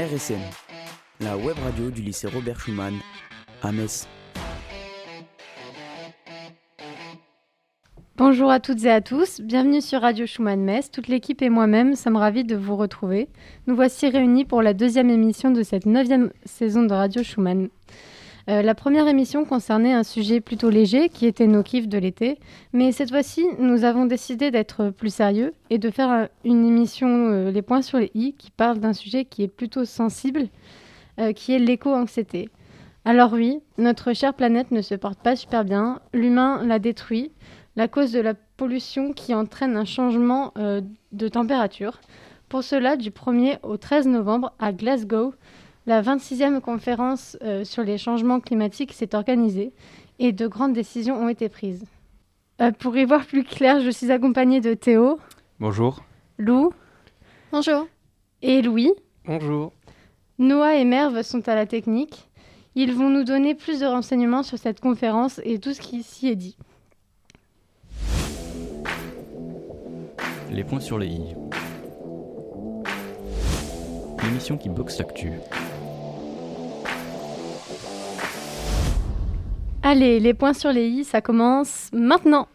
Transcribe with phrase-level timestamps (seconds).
[0.00, 0.38] RSM,
[1.18, 2.94] la web radio du lycée Robert Schumann
[3.64, 4.06] à Metz.
[8.16, 10.92] Bonjour à toutes et à tous, bienvenue sur Radio Schumann Metz.
[10.92, 13.28] Toute l'équipe et moi-même sommes ravis de vous retrouver.
[13.66, 17.68] Nous voici réunis pour la deuxième émission de cette neuvième saison de Radio Schumann.
[18.48, 22.38] Euh, la première émission concernait un sujet plutôt léger qui était nos kiffs de l'été,
[22.72, 27.08] mais cette fois-ci, nous avons décidé d'être plus sérieux et de faire euh, une émission
[27.08, 30.48] euh, Les points sur les i qui parle d'un sujet qui est plutôt sensible,
[31.34, 32.48] qui est l'éco-anxiété.
[33.04, 37.32] Alors oui, notre chère planète ne se porte pas super bien, l'humain la détruit,
[37.74, 41.98] la cause de la pollution qui entraîne un changement de température.
[42.48, 45.34] Pour cela, du 1er au 13 novembre à Glasgow,
[45.88, 49.72] la 26e conférence euh, sur les changements climatiques s'est organisée
[50.18, 51.86] et de grandes décisions ont été prises.
[52.60, 55.18] Euh, pour y voir plus clair, je suis accompagnée de Théo.
[55.58, 56.04] Bonjour.
[56.36, 56.74] Lou.
[57.52, 57.86] Bonjour.
[58.42, 58.92] Et Louis.
[59.24, 59.72] Bonjour.
[60.38, 62.28] Noah et Merve sont à la technique.
[62.74, 66.28] Ils vont nous donner plus de renseignements sur cette conférence et tout ce qui s'y
[66.28, 66.58] est dit.
[70.50, 71.34] Les points sur les i.
[74.22, 75.30] L'émission qui boxe l'actu.
[79.90, 82.46] Allez, les points sur les i, ça commence maintenant.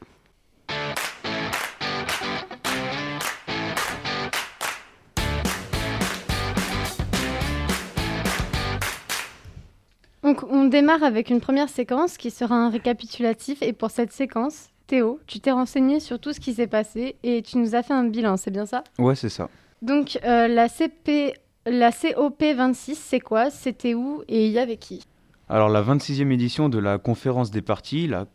[10.21, 14.67] Donc on démarre avec une première séquence qui sera un récapitulatif et pour cette séquence,
[14.85, 17.95] Théo, tu t'es renseigné sur tout ce qui s'est passé et tu nous as fait
[17.95, 18.83] un bilan, c'est bien ça?
[18.99, 19.49] Ouais, c'est ça.
[19.81, 21.33] Donc euh, la CP
[21.65, 23.49] la COP26, c'est quoi?
[23.49, 25.03] C'était où et il y avait qui?
[25.49, 28.27] Alors la 26e édition de la conférence des partis, la,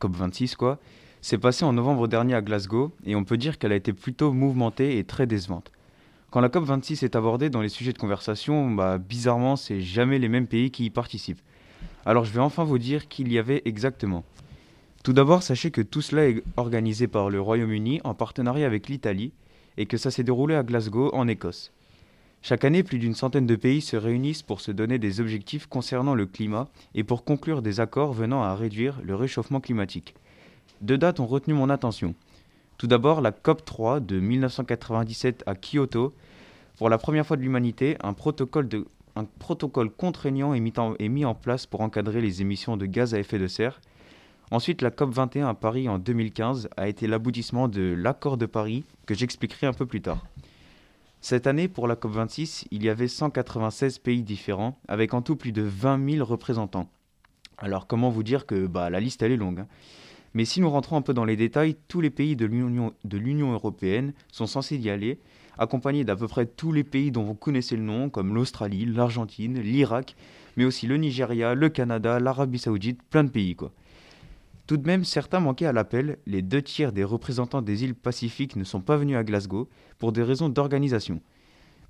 [0.00, 0.78] COP26 quoi,
[1.20, 4.32] s'est passée en novembre dernier à Glasgow et on peut dire qu'elle a été plutôt
[4.32, 5.72] mouvementée et très décevante.
[6.30, 10.28] Quand la COP26 est abordée dans les sujets de conversation, bah, bizarrement c'est jamais les
[10.28, 11.42] mêmes pays qui y participent.
[12.06, 14.24] Alors je vais enfin vous dire qu'il y avait exactement.
[15.02, 19.32] Tout d'abord, sachez que tout cela est organisé par le Royaume-Uni en partenariat avec l'Italie
[19.76, 21.72] et que ça s'est déroulé à Glasgow en Écosse.
[22.44, 26.16] Chaque année, plus d'une centaine de pays se réunissent pour se donner des objectifs concernant
[26.16, 30.16] le climat et pour conclure des accords venant à réduire le réchauffement climatique.
[30.80, 32.16] Deux dates ont retenu mon attention.
[32.78, 36.12] Tout d'abord, la COP3 de 1997 à Kyoto.
[36.78, 42.20] Pour la première fois de l'humanité, un protocole, contraignant est mis, en, place pour encadrer
[42.20, 43.80] les émissions de gaz à effet de serre.
[44.50, 49.14] Ensuite, la COP21 à Paris en 2015 a été l'aboutissement de l'accord de Paris que
[49.14, 50.26] j'expliquerai un peu plus tard.
[51.24, 55.52] Cette année, pour la COP26, il y avait 196 pays différents, avec en tout plus
[55.52, 56.90] de 20 000 représentants.
[57.58, 59.68] Alors comment vous dire que bah, la liste elle est longue hein.
[60.34, 64.14] Mais si nous rentrons un peu dans les détails, tous les pays de l'Union européenne
[64.32, 65.20] sont censés y aller,
[65.58, 69.60] accompagnés d'à peu près tous les pays dont vous connaissez le nom, comme l'Australie, l'Argentine,
[69.60, 70.16] l'Irak,
[70.56, 73.70] mais aussi le Nigeria, le Canada, l'Arabie saoudite, plein de pays quoi.
[74.66, 78.56] Tout de même, certains manquaient à l'appel, les deux tiers des représentants des îles Pacifiques
[78.56, 79.68] ne sont pas venus à Glasgow
[79.98, 81.20] pour des raisons d'organisation.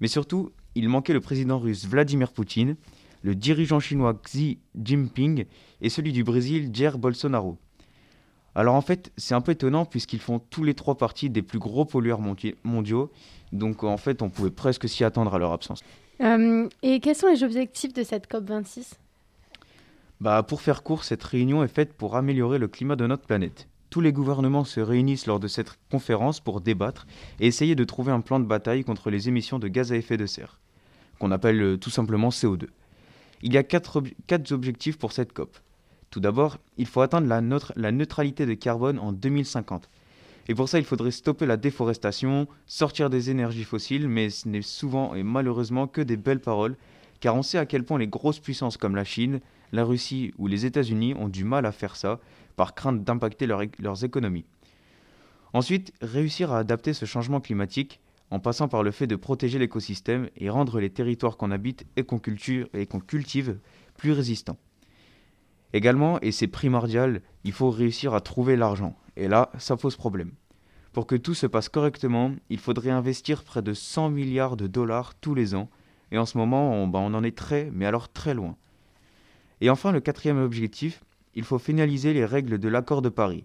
[0.01, 2.77] Mais surtout, il manquait le président russe Vladimir Poutine,
[3.23, 5.45] le dirigeant chinois Xi Jinping
[5.81, 7.59] et celui du Brésil Jair Bolsonaro.
[8.55, 11.59] Alors en fait, c'est un peu étonnant puisqu'ils font tous les trois partie des plus
[11.59, 12.21] gros pollueurs
[12.65, 13.11] mondiaux,
[13.53, 15.81] donc en fait, on pouvait presque s'y attendre à leur absence.
[16.21, 18.95] Euh, et quels sont les objectifs de cette COP26
[20.23, 23.67] bah, pour faire court, cette réunion est faite pour améliorer le climat de notre planète.
[23.91, 27.09] Tous les gouvernements se réunissent lors de cette conférence pour débattre
[27.41, 30.17] et essayer de trouver un plan de bataille contre les émissions de gaz à effet
[30.17, 30.61] de serre,
[31.19, 32.69] qu'on appelle euh, tout simplement CO2.
[33.43, 34.01] Il y a quatre,
[34.53, 35.59] objectifs pour cette COP.
[36.11, 37.43] Tout d'abord, il faut atteindre la,
[37.75, 39.91] la neutralité de carbone en 2050.
[40.47, 44.63] Et pour ça, il faudrait stopper la déforestation, sortir des énergies fossiles, mais ce n'est
[44.63, 46.77] souvent et malheureusement que des belles paroles,
[47.19, 49.41] car on sait à quel point les grosses puissances comme la Chine,
[49.73, 52.21] la Russie ou les États-Unis ont du mal à faire ça
[52.57, 54.45] par crainte d'impacter leurs économies.
[55.55, 58.01] Ensuite, réussir à adapter ce changement climatique
[58.31, 62.05] en passant par le fait de protéger l'écosystème et rendre les territoires qu'on habite et
[62.05, 63.59] qu'on cultive
[63.97, 64.57] plus résistants.
[65.75, 68.97] Également, et c'est primordial, il faut réussir à trouver l'argent.
[69.17, 70.33] Et là, ça pose problème.
[70.93, 75.15] Pour que tout se passe correctement, il faudrait investir près de 100 milliards de dollars
[75.15, 75.71] tous les ans.
[76.11, 78.57] Et en ce moment, on, ben, on en est très, mais alors très loin.
[79.63, 81.05] Et enfin, le quatrième objectif,
[81.37, 83.45] il faut finaliser les règles de l'accord de Paris.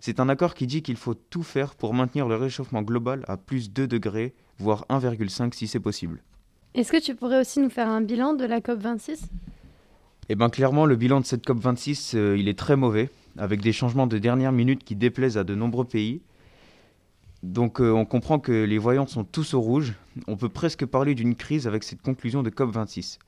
[0.00, 3.36] C'est un accord qui dit qu'il faut tout faire pour maintenir le réchauffement global à
[3.36, 6.22] plus 2 degrés, voire 1,5 si c'est possible.
[6.72, 9.24] Est-ce que tu pourrais aussi nous faire un bilan de la COP26
[10.30, 13.72] Eh bien clairement, le bilan de cette COP26, euh, il est très mauvais, avec des
[13.74, 16.22] changements de dernière minute qui déplaisent à de nombreux pays.
[17.42, 19.92] Donc euh, on comprend que les voyants sont tous au rouge.
[20.26, 23.18] On peut presque parler d'une crise avec cette conclusion de COP26.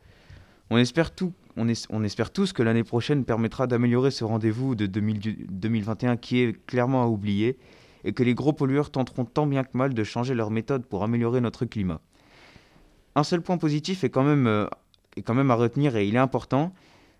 [0.70, 4.74] On espère, tout, on, es- on espère tous que l'année prochaine permettra d'améliorer ce rendez-vous
[4.74, 7.58] de 2000 2021 qui est clairement à oublier
[8.04, 11.02] et que les gros pollueurs tenteront tant bien que mal de changer leur méthode pour
[11.04, 12.00] améliorer notre climat.
[13.16, 14.66] Un seul point positif est quand même, euh,
[15.16, 16.74] est quand même à retenir et il est important.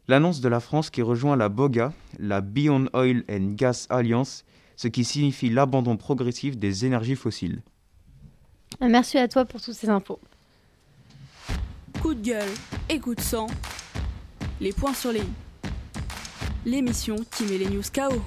[0.08, 4.44] L'annonce de la France qui rejoint la BOGA, la Beyond Oil and Gas Alliance,
[4.76, 7.62] ce qui signifie l'abandon progressif des énergies fossiles.
[8.80, 10.18] Merci à toi pour toutes ces infos.
[12.02, 12.50] Coup de gueule
[12.90, 13.46] et coup de sang.
[14.60, 15.32] Les points sur les i.
[16.64, 18.22] L'émission qui met les news KO.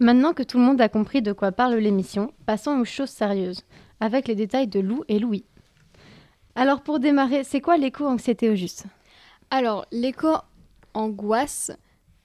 [0.00, 3.64] Maintenant que tout le monde a compris de quoi parle l'émission, passons aux choses sérieuses,
[4.00, 5.44] avec les détails de Lou et Louis.
[6.54, 8.86] Alors pour démarrer, c'est quoi l'éco-anxiété au juste?
[9.50, 11.72] Alors, l'éco-angoisse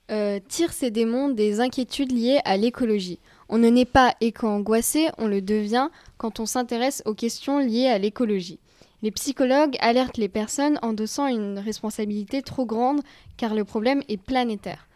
[0.09, 3.19] euh, tire ses démons des inquiétudes liées à l'écologie.
[3.49, 7.97] On ne naît pas éco-angoissé, on le devient quand on s'intéresse aux questions liées à
[7.97, 8.59] l'écologie.
[9.03, 13.01] Les psychologues alertent les personnes endossant une responsabilité trop grande
[13.35, 14.87] car le problème est planétaire.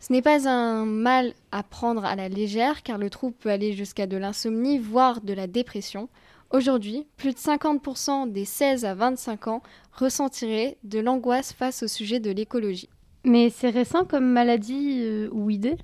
[0.00, 3.74] Ce n'est pas un mal à prendre à la légère car le trouble peut aller
[3.74, 6.08] jusqu'à de l'insomnie, voire de la dépression.
[6.50, 9.62] Aujourd'hui, plus de 50% des 16 à 25 ans
[9.92, 12.88] ressentiraient de l'angoisse face au sujet de l'écologie.
[13.24, 15.76] Mais c'est récent comme maladie euh, ou idée?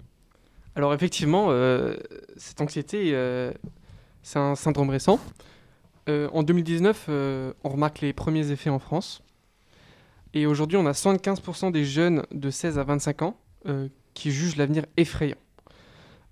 [0.74, 1.96] Alors effectivement, euh,
[2.38, 3.52] cette anxiété, euh,
[4.22, 5.20] c'est un syndrome récent.
[6.08, 9.22] Euh, en 2019, euh, on remarque les premiers effets en France.
[10.34, 14.56] Et aujourd'hui, on a 75% des jeunes de 16 à 25 ans euh, qui jugent
[14.56, 15.36] l'avenir effrayant.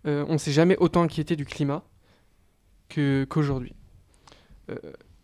[0.08, 1.82] On ne s'est jamais autant inquiété du climat
[2.88, 3.74] qu'aujourd'hui.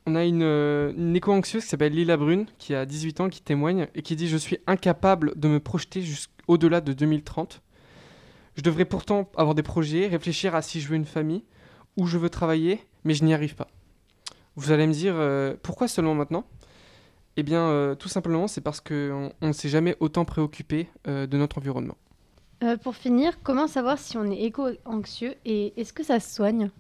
[0.07, 3.87] On a une, une éco-anxieuse qui s'appelle Lila Brune, qui a 18 ans, qui témoigne
[3.95, 7.63] et qui dit Je suis incapable de me projeter jusqu'au-delà de 2030.
[8.57, 11.45] Je devrais pourtant avoir des projets, réfléchir à si je veux une famille,
[11.97, 13.69] où je veux travailler, mais je n'y arrive pas.
[14.57, 16.45] Vous allez me dire euh, pourquoi seulement maintenant?
[17.37, 21.27] Eh bien, euh, tout simplement, c'est parce qu'on on ne s'est jamais autant préoccupé euh,
[21.27, 21.97] de notre environnement.
[22.63, 26.71] Euh, Pour finir, comment savoir si on est éco-anxieux et est-ce que ça se soigne?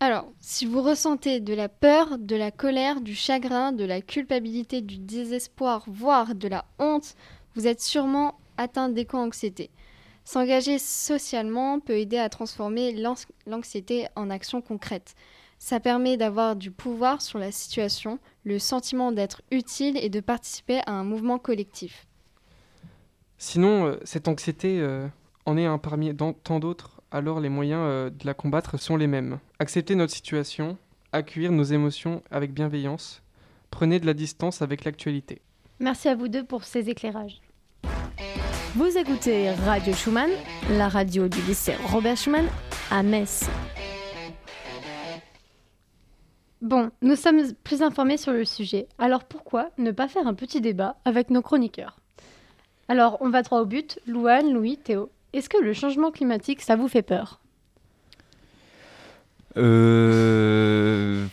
[0.00, 4.80] Alors, si vous ressentez de la peur, de la colère, du chagrin, de la culpabilité,
[4.80, 7.14] du désespoir, voire de la honte,
[7.54, 9.70] vous êtes sûrement atteint d'éco-anxiété.
[10.24, 12.94] S'engager socialement peut aider à transformer
[13.46, 15.14] l'anxiété en action concrète.
[15.58, 20.80] Ça permet d'avoir du pouvoir sur la situation, le sentiment d'être utile et de participer
[20.86, 22.06] à un mouvement collectif.
[23.38, 25.06] Sinon, euh, cette anxiété euh,
[25.46, 28.96] en est un parmi dans- tant d'autres, alors les moyens euh, de la combattre sont
[28.96, 29.38] les mêmes.
[29.58, 30.76] Accepter notre situation,
[31.12, 33.22] accueillir nos émotions avec bienveillance,
[33.70, 35.40] prenez de la distance avec l'actualité.
[35.80, 37.40] Merci à vous deux pour ces éclairages.
[38.74, 40.30] Vous écoutez Radio Schumann,
[40.70, 42.46] la radio du lycée Robert Schumann
[42.90, 43.48] à Metz.
[46.60, 50.60] Bon, nous sommes plus informés sur le sujet, alors pourquoi ne pas faire un petit
[50.60, 52.00] débat avec nos chroniqueurs?
[52.88, 54.00] Alors, on va droit au but.
[54.08, 57.40] Louane, Louis, Théo, est-ce que le changement climatique, ça vous fait peur?
[59.56, 61.26] Euh,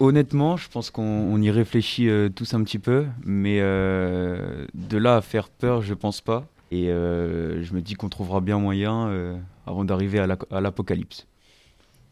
[0.00, 4.98] honnêtement, je pense qu'on on y réfléchit euh, tous un petit peu, mais euh, de
[4.98, 6.44] là à faire peur, je pense pas.
[6.70, 11.26] Et euh, je me dis qu'on trouvera bien moyen avant d'arriver à l'apocalypse.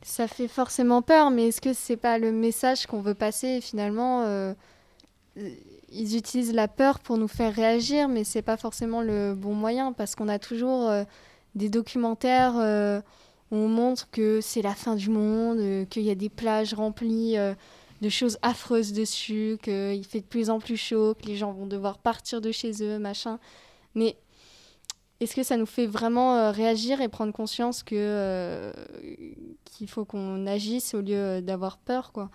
[0.07, 4.23] Ça fait forcément peur, mais est-ce que c'est pas le message qu'on veut passer finalement
[4.23, 4.55] euh,
[5.91, 9.93] Ils utilisent la peur pour nous faire réagir, mais c'est pas forcément le bon moyen
[9.93, 11.03] parce qu'on a toujours euh,
[11.57, 13.01] des documentaires euh,
[13.51, 17.35] où on montre que c'est la fin du monde, qu'il y a des plages remplies
[18.01, 21.67] de choses affreuses dessus, qu'il fait de plus en plus chaud, que les gens vont
[21.67, 23.41] devoir partir de chez eux, machin.
[23.97, 24.17] Mais
[25.21, 28.73] est-ce que ça nous fait vraiment euh, réagir et prendre conscience que euh,
[29.65, 32.31] qu'il faut qu'on agisse au lieu euh, d'avoir peur quoi?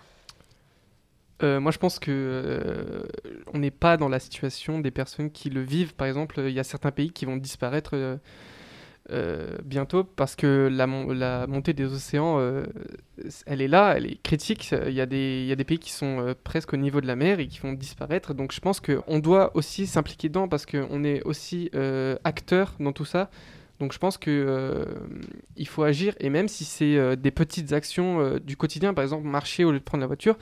[1.44, 3.04] Moi, je pense que
[3.52, 5.96] on n'est pas dans la situation des personnes qui le vivent.
[5.96, 8.20] Par exemple, il y a certains pays qui vont disparaître
[9.10, 12.66] euh, bientôt parce que la, mon- la montée des océans, euh,
[13.46, 14.72] elle est là, elle est critique.
[14.88, 17.48] Il y a des, pays qui sont euh, presque au niveau de la mer et
[17.48, 18.34] qui vont disparaître.
[18.34, 21.70] Donc, je pense qu'on doit aussi s'impliquer dedans parce qu'on est aussi
[22.24, 23.30] acteur dans tout ça.
[23.80, 24.86] Donc, je pense que
[25.58, 29.64] il faut agir et même si c'est des petites actions du quotidien, par exemple marcher
[29.66, 30.38] au lieu de prendre la voiture.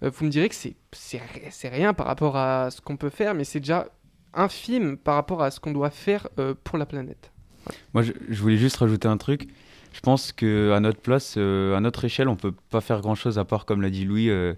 [0.00, 3.10] Vous me direz que c'est c'est ri- c'est rien par rapport à ce qu'on peut
[3.10, 3.88] faire, mais c'est déjà
[4.32, 6.28] infime par rapport à ce qu'on doit faire
[6.64, 7.30] pour la planète.
[7.94, 9.48] Moi, je, voulais juste rajouter un truc.
[9.92, 13.38] Je pense que à notre place, euh, à notre échelle, on peut pas faire grand-chose
[13.38, 14.54] à part, comme l'a dit Louis, euh,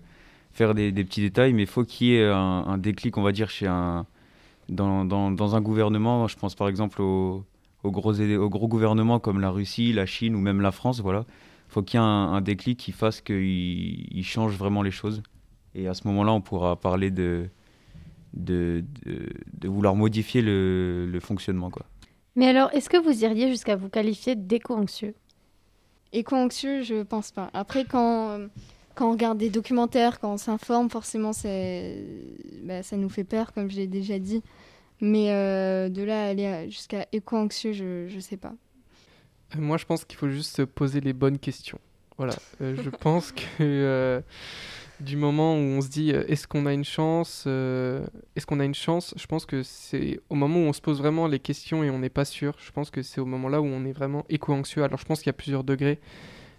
[0.53, 3.51] faire des, petits détails, mais il faut qu'il y ait un, déclic, on va dire,
[3.51, 4.07] chez un
[4.69, 6.29] dans, dans, un gouvernement.
[6.29, 7.45] Je pense par exemple aux,
[7.85, 11.25] gros, aux gros gouvernements comme la Russie, la Chine ou même la France, voilà,
[11.69, 15.23] faut qu'il y ait un, déclic qui fasse qu'il il change vraiment les choses.
[15.75, 17.49] Et à ce moment-là, on pourra parler de,
[18.35, 21.71] de, de, de vouloir modifier le, le fonctionnement.
[21.71, 21.87] Quoi.
[22.37, 25.15] Mais alors, est-ce que vous iriez jusqu'à vous qualifier d'éco-anxieux?
[26.13, 27.51] Éco-anxieux, je pense pas.
[27.55, 28.39] Après, quand,
[28.95, 32.05] quand on regarde des documentaires, quand on s'informe, forcément, c'est,
[32.63, 34.43] bah, ça nous fait peur, comme je l'ai déjà dit.
[35.01, 38.53] Mais euh, de là à aller jusqu'à éco-anxieux, je, je sais pas.
[39.57, 41.79] Euh, Moi, je pense qu'il faut juste se poser les bonnes questions.
[42.19, 42.35] Voilà.
[42.61, 44.21] Euh, je pense que euh,
[45.01, 48.61] du moment où on se dit euh, est-ce qu'on a une chance, euh, est-ce qu'on
[48.61, 51.39] a une chance, je pense que c'est au moment où on se pose vraiment les
[51.39, 52.55] questions et on n'est pas sûr.
[52.59, 54.83] Je pense que c'est au moment là où on est vraiment éco-anxieux.
[54.85, 55.99] Alors, je pense qu'il y a plusieurs degrés,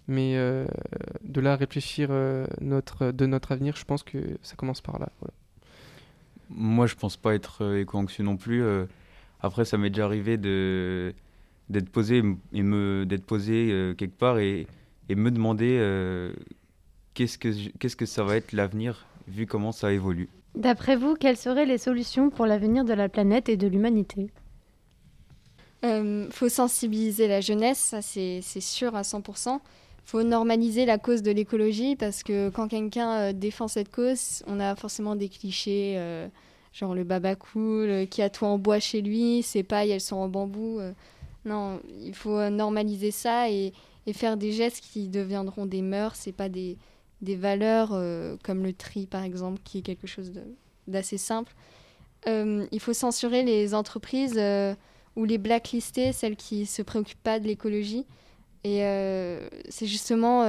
[0.07, 0.65] mais euh,
[1.24, 2.10] de là à réfléchir
[2.60, 5.10] notre, de notre avenir, je pense que ça commence par là.
[6.50, 8.63] Moi, je pense pas être éco-anxieux non plus.
[9.39, 11.13] après, ça m'est déjà arrivé de
[11.69, 12.21] d'être posé
[12.51, 14.67] et me d'être posé quelque part et,
[15.07, 15.77] et me demander
[17.13, 20.30] qu'est-ce que qu'est-ce que ça va être l'avenir vu comment ça évolue?
[20.56, 24.30] D'après vous, quelles seraient les solutions pour l'avenir de la planète et de l'humanité?
[25.84, 29.60] Euh, faut sensibiliser la jeunesse, ça c'est c'est sûr à 100%.
[30.06, 34.60] faut normaliser la cause de l'écologie parce que quand quelqu'un euh, défend cette cause, on
[34.60, 36.27] a forcément des clichés, euh,
[36.74, 40.01] genre le baba cool, euh, qui a tout en bois chez lui, ses pailles elles
[40.01, 40.80] sont en bambou.
[40.80, 40.91] euh.
[41.46, 43.74] non, il faut normaliser ça et,
[44.06, 46.77] et faire des gestes qui deviendront des mœurs, c'est pas des,
[47.21, 50.31] des valeurs euh, comme le tri par exemple, qui est quelque chose
[50.87, 51.53] d'assez simple.
[52.27, 54.35] Euh, il faut censurer les entreprises.
[54.37, 54.75] euh,
[55.17, 58.05] ou les blacklister, celles qui se préoccupent pas de l'écologie.
[58.63, 58.79] Et
[59.67, 60.45] c'est justement,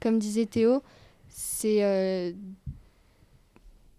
[0.00, 0.82] comme disait Théo,
[1.28, 2.34] c'est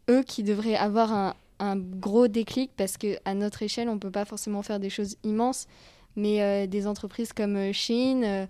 [0.10, 4.26] eux qui devraient avoir un, gros déclic parce que à notre échelle, on peut pas
[4.26, 5.68] forcément faire des choses immenses,
[6.16, 8.46] mais des entreprises comme euh,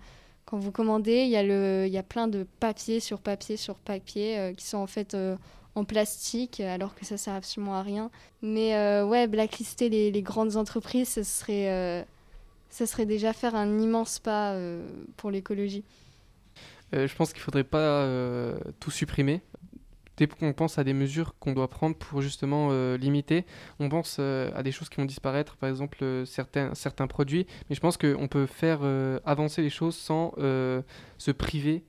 [0.48, 3.58] quand vous commandez, il y, a le- il y a plein de papier sur papier
[3.58, 5.36] sur papier euh, qui sont en fait euh,
[5.74, 8.10] en plastique alors que ça sert absolument à rien.
[8.40, 12.06] Mais euh, ouais, blacklister les, grandes entreprises, ce serait,
[12.70, 14.58] ça serait déjà faire un immense pas
[15.18, 15.84] pour l'écologie.
[16.92, 18.08] Je pense qu'il faudrait pas
[18.80, 19.42] tout supprimer.
[20.18, 23.46] Dès qu'on pense à des mesures qu'on doit prendre pour justement euh, limiter,
[23.80, 27.46] on pense euh, à des choses qui vont disparaître, par exemple euh, certains, certains produits,
[27.70, 28.80] mais je pense qu'on peut faire
[29.24, 31.84] avancer les choses sans se priver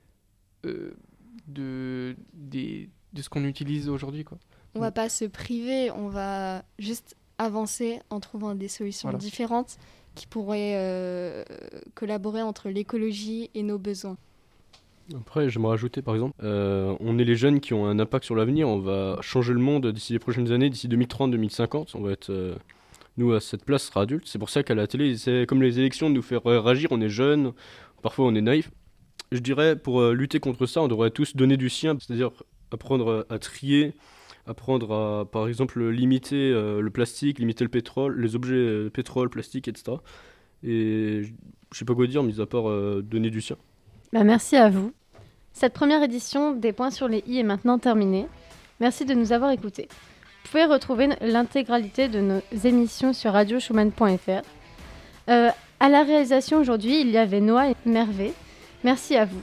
[1.48, 4.24] de, des- de ce qu'on utilise aujourd'hui.
[4.24, 4.38] quoi.
[4.76, 9.18] On va pas se priver, on va juste avancer en trouvant des solutions Voilà.
[9.18, 9.78] différentes
[10.16, 11.44] qui pourraient euh,
[11.96, 14.18] collaborer entre l'écologie et nos besoins.
[15.16, 18.36] Après, j'aimerais ajouter par exemple, euh, on est les jeunes qui ont un impact sur
[18.36, 22.30] l'avenir, on va changer le monde d'ici les prochaines années, d'ici 2030-2050, on va être,
[22.30, 22.56] euh,
[23.18, 24.28] nous à cette place, sera adulte.
[24.28, 27.02] C'est pour ça qu'à la télé, c'est comme les élections nous faire euh, réagir, on
[27.02, 27.54] est jeunes,
[28.02, 28.70] parfois on est naïf.
[29.32, 32.32] Je dirais, pour lutter contre ça, on devrait tous donner du sien, c'est-à-dire
[32.72, 33.94] apprendre à, trier,
[34.48, 39.98] apprendre à, par exemple, limiter le plastique, limiter le pétrole, les objets pétrole, plastique, etc.
[40.64, 41.22] Et
[41.72, 42.64] je sais pas quoi dire, mis à part
[43.04, 43.56] donner du sien.
[44.12, 44.94] Bah, Merci à vous.
[45.54, 48.28] Cette première édition des points sur les i est maintenant terminée.
[48.80, 49.88] Merci de nous avoir écoutés.
[50.44, 54.42] Vous pouvez retrouver l'intégralité de nos émissions sur radioschumann.fr.
[55.30, 58.34] Euh, à la réalisation aujourd'hui, il y avait Noah et Mervé.
[58.84, 59.42] Merci à vous.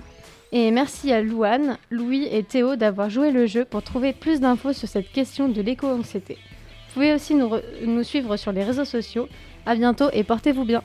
[0.53, 4.73] Et merci à Louane, Louis et Théo d'avoir joué le jeu pour trouver plus d'infos
[4.73, 6.35] sur cette question de l'éco-anxiété.
[6.35, 7.51] Vous pouvez aussi nous,
[7.83, 9.29] nous suivre sur les réseaux sociaux.
[9.67, 10.83] À bientôt et portez-vous bien.